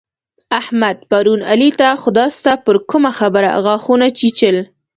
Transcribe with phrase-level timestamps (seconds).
[0.59, 4.57] احمد پرون علي ته خداسته پر کومه خبره غاښونه چيچل.